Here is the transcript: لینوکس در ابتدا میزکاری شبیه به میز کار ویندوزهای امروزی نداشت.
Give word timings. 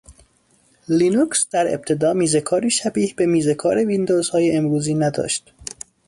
لینوکس 0.97 1.41
در 1.51 1.73
ابتدا 1.73 2.13
میزکاری 2.13 2.69
شبیه 2.71 3.13
به 3.17 3.25
میز 3.25 3.49
کار 3.49 3.85
ویندوزهای 3.85 4.51
امروزی 4.55 4.93
نداشت. 4.95 5.53